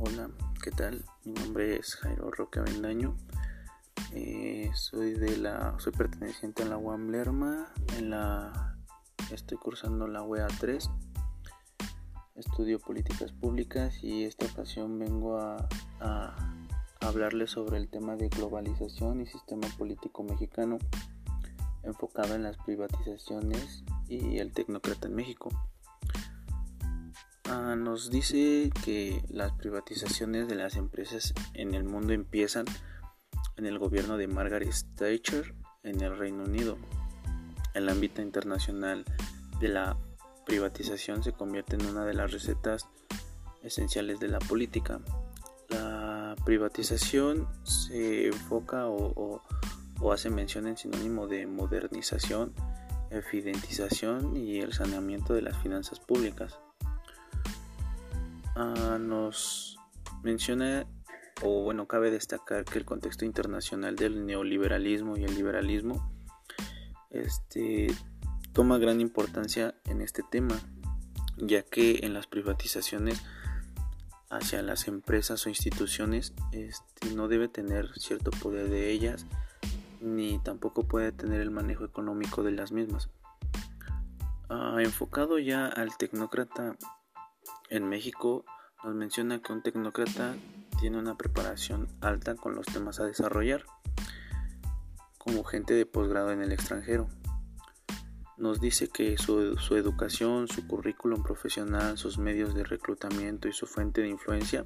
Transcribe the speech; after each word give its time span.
Hola, 0.00 0.30
¿qué 0.62 0.70
tal? 0.70 1.04
Mi 1.24 1.32
nombre 1.32 1.76
es 1.76 1.96
Jairo 1.96 2.30
Roque 2.30 2.60
Avendaño. 2.60 3.16
Eh, 4.12 4.70
soy 4.72 5.14
de 5.14 5.38
la, 5.38 5.74
soy 5.80 5.90
perteneciente 5.90 6.62
a 6.62 6.66
la 6.66 6.78
UAM 6.78 7.08
Lerma. 7.08 7.72
En 7.96 8.10
la, 8.10 8.78
estoy 9.32 9.58
cursando 9.58 10.06
la 10.06 10.22
UEA 10.22 10.46
3. 10.60 10.88
Estudio 12.36 12.78
políticas 12.78 13.32
públicas 13.32 14.04
y 14.04 14.22
esta 14.22 14.46
ocasión 14.46 15.00
vengo 15.00 15.36
a, 15.36 15.68
a 15.98 16.36
hablarles 17.00 17.50
sobre 17.50 17.78
el 17.78 17.88
tema 17.88 18.14
de 18.14 18.28
globalización 18.28 19.20
y 19.20 19.26
sistema 19.26 19.66
político 19.76 20.22
mexicano 20.22 20.78
enfocado 21.82 22.36
en 22.36 22.44
las 22.44 22.56
privatizaciones 22.58 23.82
y 24.08 24.38
el 24.38 24.52
tecnócrata 24.52 25.08
en 25.08 25.16
México. 25.16 25.50
Ah, 27.50 27.76
nos 27.76 28.10
dice 28.10 28.70
que 28.84 29.22
las 29.30 29.52
privatizaciones 29.52 30.48
de 30.48 30.54
las 30.54 30.76
empresas 30.76 31.32
en 31.54 31.72
el 31.74 31.82
mundo 31.82 32.12
empiezan 32.12 32.66
en 33.56 33.64
el 33.64 33.78
gobierno 33.78 34.18
de 34.18 34.28
Margaret 34.28 34.74
Thatcher 34.96 35.54
en 35.82 36.02
el 36.02 36.18
Reino 36.18 36.44
Unido. 36.44 36.76
El 37.72 37.88
ámbito 37.88 38.20
internacional 38.20 39.06
de 39.60 39.68
la 39.68 39.96
privatización 40.44 41.22
se 41.22 41.32
convierte 41.32 41.76
en 41.76 41.86
una 41.86 42.04
de 42.04 42.12
las 42.12 42.32
recetas 42.32 42.86
esenciales 43.62 44.20
de 44.20 44.28
la 44.28 44.40
política. 44.40 45.00
La 45.70 46.36
privatización 46.44 47.48
se 47.62 48.26
enfoca 48.26 48.88
o, 48.88 49.42
o 50.00 50.12
hace 50.12 50.28
mención 50.28 50.66
en 50.66 50.76
sinónimo 50.76 51.26
de 51.26 51.46
modernización, 51.46 52.52
eficientización 53.10 54.36
y 54.36 54.60
el 54.60 54.74
saneamiento 54.74 55.32
de 55.32 55.40
las 55.40 55.56
finanzas 55.62 55.98
públicas. 55.98 56.58
Nos 58.58 59.78
menciona, 60.22 60.86
o 61.42 61.62
bueno, 61.62 61.86
cabe 61.86 62.10
destacar 62.10 62.64
que 62.64 62.78
el 62.78 62.84
contexto 62.84 63.24
internacional 63.24 63.94
del 63.94 64.26
neoliberalismo 64.26 65.16
y 65.16 65.24
el 65.24 65.34
liberalismo 65.34 66.12
este, 67.10 67.88
toma 68.52 68.78
gran 68.78 69.00
importancia 69.00 69.74
en 69.84 70.00
este 70.00 70.22
tema, 70.22 70.56
ya 71.36 71.62
que 71.62 72.00
en 72.02 72.14
las 72.14 72.26
privatizaciones 72.26 73.22
hacia 74.30 74.62
las 74.62 74.88
empresas 74.88 75.46
o 75.46 75.48
instituciones 75.48 76.34
este, 76.52 77.10
no 77.14 77.28
debe 77.28 77.48
tener 77.48 77.90
cierto 77.96 78.30
poder 78.32 78.68
de 78.68 78.90
ellas, 78.90 79.24
ni 80.00 80.38
tampoco 80.40 80.86
puede 80.86 81.12
tener 81.12 81.40
el 81.40 81.50
manejo 81.50 81.84
económico 81.84 82.42
de 82.42 82.52
las 82.52 82.72
mismas. 82.72 83.08
Ah, 84.50 84.78
enfocado 84.80 85.38
ya 85.38 85.66
al 85.66 85.96
tecnócrata 85.96 86.76
en 87.70 87.88
México 87.88 88.44
nos 88.84 88.94
menciona 88.94 89.40
que 89.42 89.52
un 89.52 89.62
tecnócrata 89.62 90.36
tiene 90.80 90.98
una 90.98 91.16
preparación 91.16 91.88
alta 92.00 92.34
con 92.36 92.54
los 92.54 92.66
temas 92.66 93.00
a 93.00 93.04
desarrollar, 93.04 93.64
como 95.18 95.44
gente 95.44 95.74
de 95.74 95.86
posgrado 95.86 96.30
en 96.30 96.42
el 96.42 96.52
extranjero. 96.52 97.08
Nos 98.36 98.60
dice 98.60 98.88
que 98.88 99.18
su, 99.18 99.56
su, 99.56 99.76
educación, 99.76 100.46
su 100.46 100.66
currículum 100.66 101.24
profesional, 101.24 101.98
sus 101.98 102.18
medios 102.18 102.54
de 102.54 102.62
reclutamiento 102.62 103.48
y 103.48 103.52
su 103.52 103.66
fuente 103.66 104.00
de 104.00 104.08
influencia 104.08 104.64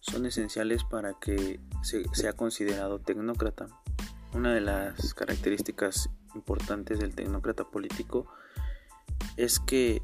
son 0.00 0.26
esenciales 0.26 0.82
para 0.82 1.14
que 1.14 1.60
se, 1.82 2.04
sea 2.12 2.32
considerado 2.32 2.98
tecnócrata. 2.98 3.68
Una 4.34 4.52
de 4.52 4.60
las 4.60 5.14
características 5.14 6.10
importantes 6.34 6.98
del 6.98 7.14
tecnócrata 7.14 7.64
político 7.64 8.26
es 9.36 9.60
que 9.60 10.02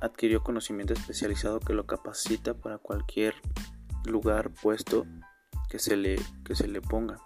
adquirió 0.00 0.42
conocimiento 0.42 0.92
especializado 0.92 1.60
que 1.60 1.72
lo 1.72 1.86
capacita 1.86 2.54
para 2.54 2.78
cualquier 2.78 3.34
lugar, 4.04 4.50
puesto 4.50 5.06
que 5.68 5.78
se 5.78 5.96
le, 5.96 6.16
que 6.44 6.54
se 6.54 6.68
le 6.68 6.80
ponga. 6.80 7.18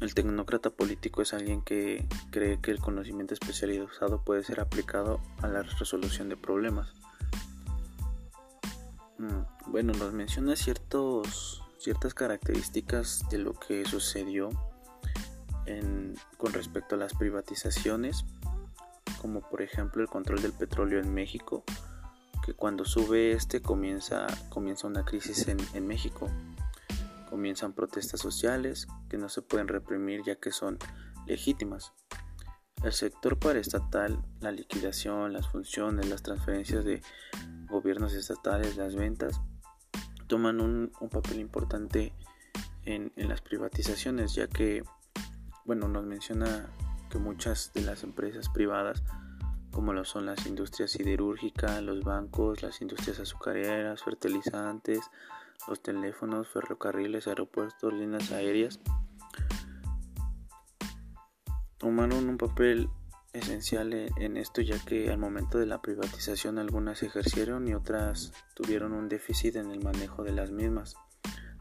El 0.00 0.14
tecnócrata 0.14 0.70
político 0.70 1.20
es 1.20 1.34
alguien 1.34 1.60
que 1.60 2.08
cree 2.30 2.60
que 2.60 2.70
el 2.70 2.80
conocimiento 2.80 3.34
especializado 3.34 4.24
puede 4.24 4.42
ser 4.42 4.60
aplicado 4.60 5.20
a 5.42 5.48
la 5.48 5.62
resolución 5.62 6.30
de 6.30 6.38
problemas. 6.38 6.92
Mm, 9.18 9.70
bueno, 9.70 9.92
nos 9.92 10.14
menciona 10.14 10.56
ciertos, 10.56 11.62
ciertas 11.78 12.14
características 12.14 13.28
de 13.30 13.38
lo 13.38 13.52
que 13.52 13.84
sucedió 13.84 14.48
con 16.36 16.52
respecto 16.52 16.94
a 16.94 16.98
las 16.98 17.14
privatizaciones 17.14 18.24
como 19.20 19.40
por 19.40 19.62
ejemplo 19.62 20.02
el 20.02 20.08
control 20.08 20.42
del 20.42 20.52
petróleo 20.52 21.00
en 21.00 21.12
México, 21.12 21.64
que 22.44 22.54
cuando 22.54 22.84
sube 22.84 23.32
este 23.32 23.60
comienza, 23.60 24.26
comienza 24.48 24.86
una 24.86 25.04
crisis 25.04 25.46
en, 25.48 25.58
en 25.74 25.86
México. 25.86 26.28
Comienzan 27.28 27.74
protestas 27.74 28.20
sociales 28.20 28.88
que 29.08 29.18
no 29.18 29.28
se 29.28 29.42
pueden 29.42 29.68
reprimir 29.68 30.22
ya 30.24 30.36
que 30.36 30.50
son 30.50 30.78
legítimas. 31.26 31.92
El 32.82 32.92
sector 32.92 33.38
paraestatal, 33.38 34.24
la 34.40 34.52
liquidación, 34.52 35.34
las 35.34 35.48
funciones, 35.48 36.08
las 36.08 36.22
transferencias 36.22 36.84
de 36.84 37.02
gobiernos 37.68 38.14
estatales, 38.14 38.76
las 38.76 38.96
ventas, 38.96 39.40
toman 40.26 40.60
un, 40.60 40.92
un 40.98 41.08
papel 41.10 41.40
importante 41.40 42.14
en, 42.84 43.12
en, 43.16 43.28
las 43.28 43.42
privatizaciones, 43.42 44.34
ya 44.34 44.48
que, 44.48 44.82
bueno, 45.66 45.88
nos 45.88 46.06
menciona 46.06 46.70
que 47.10 47.18
muchas 47.18 47.72
de 47.74 47.82
las 47.82 48.02
empresas 48.04 48.48
privadas, 48.48 49.02
como 49.70 49.92
lo 49.92 50.04
son 50.04 50.26
las 50.26 50.46
industrias 50.46 50.92
siderúrgicas, 50.92 51.82
los 51.82 52.02
bancos, 52.02 52.62
las 52.62 52.80
industrias 52.80 53.20
azucareras, 53.20 54.02
fertilizantes, 54.02 55.00
los 55.68 55.82
teléfonos, 55.82 56.48
ferrocarriles, 56.48 57.28
aeropuertos, 57.28 57.92
líneas 57.92 58.32
aéreas, 58.32 58.80
tomaron 61.76 62.28
un 62.28 62.38
papel 62.38 62.88
esencial 63.32 63.92
en 63.92 64.36
esto 64.36 64.60
ya 64.60 64.78
que 64.84 65.10
al 65.10 65.18
momento 65.18 65.58
de 65.58 65.66
la 65.66 65.80
privatización 65.80 66.58
algunas 66.58 67.02
ejercieron 67.02 67.68
y 67.68 67.74
otras 67.74 68.32
tuvieron 68.54 68.92
un 68.92 69.08
déficit 69.08 69.56
en 69.56 69.70
el 69.70 69.82
manejo 69.82 70.24
de 70.24 70.32
las 70.32 70.50
mismas. 70.50 70.96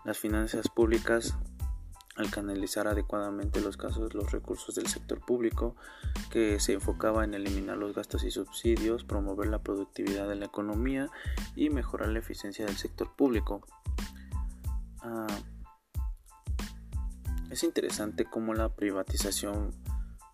Las 0.05 0.17
finanzas 0.17 0.67
públicas 0.69 1.37
al 2.19 2.29
canalizar 2.29 2.85
adecuadamente 2.87 3.61
los 3.61 3.77
casos 3.77 4.13
los 4.13 4.31
recursos 4.33 4.75
del 4.75 4.87
sector 4.87 5.21
público, 5.21 5.77
que 6.29 6.59
se 6.59 6.73
enfocaba 6.73 7.23
en 7.23 7.33
eliminar 7.33 7.77
los 7.77 7.95
gastos 7.95 8.25
y 8.25 8.31
subsidios, 8.31 9.05
promover 9.05 9.47
la 9.47 9.59
productividad 9.59 10.27
de 10.27 10.35
la 10.35 10.45
economía 10.45 11.09
y 11.55 11.69
mejorar 11.69 12.09
la 12.09 12.19
eficiencia 12.19 12.65
del 12.65 12.75
sector 12.75 13.15
público. 13.15 13.61
Ah, 15.01 15.27
es 17.49 17.63
interesante 17.63 18.25
cómo 18.25 18.53
la 18.53 18.75
privatización 18.75 19.71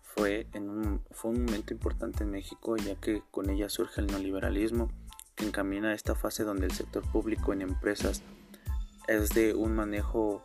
fue, 0.02 0.48
en 0.54 0.68
un, 0.68 1.04
fue 1.12 1.30
un 1.30 1.44
momento 1.44 1.72
importante 1.72 2.24
en 2.24 2.32
México, 2.32 2.76
ya 2.76 2.96
que 2.96 3.22
con 3.30 3.48
ella 3.48 3.68
surge 3.68 4.00
el 4.00 4.08
neoliberalismo, 4.08 4.90
que 5.36 5.46
encamina 5.46 5.90
a 5.90 5.94
esta 5.94 6.16
fase 6.16 6.42
donde 6.42 6.66
el 6.66 6.72
sector 6.72 7.08
público 7.12 7.52
en 7.52 7.62
empresas 7.62 8.24
es 9.06 9.30
de 9.30 9.54
un 9.54 9.76
manejo 9.76 10.42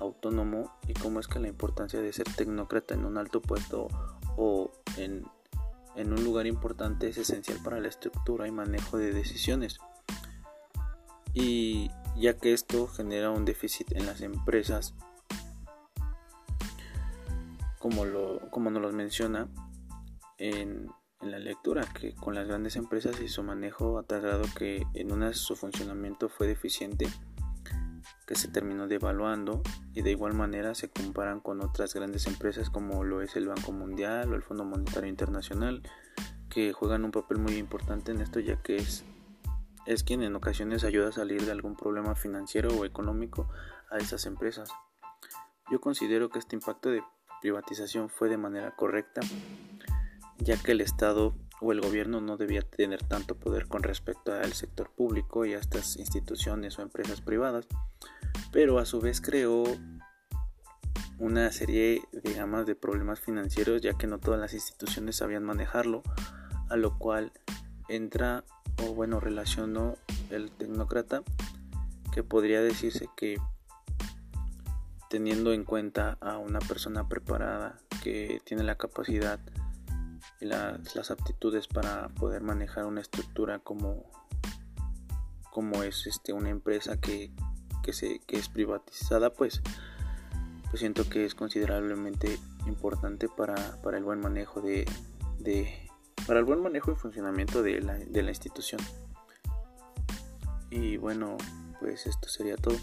autónomo 0.00 0.76
y 0.88 0.94
cómo 0.94 1.20
es 1.20 1.28
que 1.28 1.38
la 1.38 1.48
importancia 1.48 2.00
de 2.00 2.12
ser 2.12 2.26
tecnócrata 2.34 2.94
en 2.94 3.04
un 3.04 3.18
alto 3.18 3.40
puesto 3.40 3.88
o 4.36 4.70
en, 4.96 5.24
en 5.96 6.12
un 6.12 6.24
lugar 6.24 6.46
importante 6.46 7.08
es 7.08 7.18
esencial 7.18 7.58
para 7.62 7.80
la 7.80 7.88
estructura 7.88 8.48
y 8.48 8.50
manejo 8.50 8.98
de 8.98 9.12
decisiones. 9.12 9.78
Y 11.32 11.90
ya 12.16 12.36
que 12.36 12.52
esto 12.52 12.88
genera 12.88 13.30
un 13.30 13.44
déficit 13.44 13.92
en 13.92 14.06
las 14.06 14.20
empresas, 14.20 14.94
como, 17.78 18.04
lo, 18.04 18.50
como 18.50 18.70
nos 18.70 18.82
lo 18.82 18.92
menciona 18.92 19.48
en, 20.38 20.90
en 21.20 21.30
la 21.30 21.38
lectura, 21.38 21.86
que 21.98 22.14
con 22.14 22.34
las 22.34 22.48
grandes 22.48 22.76
empresas 22.76 23.20
y 23.20 23.28
su 23.28 23.42
manejo 23.42 23.98
ha 23.98 24.02
tardado 24.02 24.44
que 24.56 24.86
en 24.94 25.12
una 25.12 25.32
su 25.34 25.54
funcionamiento 25.54 26.28
fue 26.28 26.46
deficiente 26.46 27.06
que 28.26 28.34
se 28.34 28.48
terminó 28.48 28.86
devaluando 28.86 29.62
y 29.92 30.02
de 30.02 30.12
igual 30.12 30.34
manera 30.34 30.74
se 30.74 30.88
comparan 30.88 31.40
con 31.40 31.60
otras 31.60 31.94
grandes 31.94 32.26
empresas 32.26 32.70
como 32.70 33.02
lo 33.04 33.22
es 33.22 33.36
el 33.36 33.48
Banco 33.48 33.72
Mundial 33.72 34.32
o 34.32 34.36
el 34.36 34.42
Fondo 34.42 34.64
Monetario 34.64 35.08
Internacional 35.08 35.82
que 36.48 36.72
juegan 36.72 37.04
un 37.04 37.10
papel 37.10 37.38
muy 37.38 37.56
importante 37.56 38.12
en 38.12 38.20
esto 38.20 38.40
ya 38.40 38.56
que 38.62 38.76
es, 38.76 39.04
es 39.86 40.04
quien 40.04 40.22
en 40.22 40.36
ocasiones 40.36 40.84
ayuda 40.84 41.08
a 41.08 41.12
salir 41.12 41.44
de 41.44 41.52
algún 41.52 41.76
problema 41.76 42.14
financiero 42.14 42.70
o 42.70 42.84
económico 42.84 43.48
a 43.90 43.98
esas 43.98 44.26
empresas. 44.26 44.70
Yo 45.70 45.80
considero 45.80 46.30
que 46.30 46.38
este 46.38 46.56
impacto 46.56 46.90
de 46.90 47.02
privatización 47.40 48.08
fue 48.10 48.28
de 48.28 48.36
manera 48.36 48.74
correcta 48.76 49.22
ya 50.38 50.56
que 50.56 50.72
el 50.72 50.80
Estado 50.80 51.34
o 51.60 51.72
el 51.72 51.80
gobierno 51.80 52.20
no 52.20 52.36
debía 52.36 52.62
tener 52.62 53.02
tanto 53.02 53.34
poder 53.36 53.66
con 53.66 53.82
respecto 53.82 54.32
al 54.32 54.52
sector 54.52 54.90
público 54.90 55.44
y 55.44 55.54
a 55.54 55.58
estas 55.58 55.96
instituciones 55.96 56.78
o 56.78 56.82
empresas 56.82 57.20
privadas 57.20 57.66
pero 58.52 58.78
a 58.78 58.86
su 58.86 59.00
vez 59.00 59.20
creó 59.20 59.64
una 61.18 61.52
serie 61.52 62.02
digamos 62.24 62.66
de 62.66 62.74
problemas 62.74 63.20
financieros 63.20 63.82
ya 63.82 63.94
que 63.94 64.06
no 64.06 64.18
todas 64.18 64.40
las 64.40 64.54
instituciones 64.54 65.16
sabían 65.16 65.44
manejarlo 65.44 66.02
a 66.68 66.76
lo 66.76 66.98
cual 66.98 67.32
entra 67.88 68.44
o 68.82 68.94
bueno, 68.94 69.20
relacionó 69.20 69.96
el 70.30 70.50
tecnócrata 70.50 71.22
que 72.12 72.22
podría 72.22 72.62
decirse 72.62 73.08
que 73.16 73.38
teniendo 75.08 75.52
en 75.52 75.64
cuenta 75.64 76.16
a 76.20 76.38
una 76.38 76.60
persona 76.60 77.08
preparada 77.08 77.78
que 78.02 78.40
tiene 78.44 78.62
la 78.62 78.76
capacidad 78.76 79.40
y 80.40 80.46
las, 80.46 81.10
aptitudes 81.10 81.66
para 81.68 82.08
poder 82.08 82.42
manejar 82.42 82.86
una 82.86 83.00
estructura 83.00 83.58
como, 83.58 84.10
como 85.50 85.82
es 85.82 86.06
este, 86.06 86.32
una 86.32 86.50
empresa 86.50 86.98
que, 86.98 87.32
se, 87.92 88.20
que 88.20 88.36
es 88.36 88.48
privatizada, 88.48 89.32
pues, 89.32 89.60
pues 90.70 90.80
siento 90.80 91.08
que 91.08 91.24
es 91.24 91.34
considerablemente 91.34 92.38
importante 92.66 93.28
para, 93.28 93.80
para 93.82 93.98
el 93.98 94.04
buen 94.04 94.20
manejo 94.20 94.60
de, 94.60 94.86
de, 95.38 95.88
para 96.26 96.38
el 96.38 96.44
buen 96.44 96.62
manejo 96.62 96.92
y 96.92 96.94
funcionamiento 96.94 97.62
de 97.62 97.80
la, 97.80 97.94
de 97.94 98.22
la 98.22 98.30
institución. 98.30 98.80
Y 100.70 100.96
bueno, 100.96 101.36
pues 101.80 102.06
esto 102.06 102.28
sería 102.28 102.56
todo. 102.56 102.76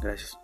Gracias. 0.00 0.36